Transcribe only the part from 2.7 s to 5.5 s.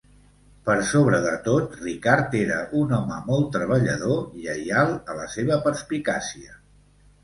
un home molt treballador, lleial a la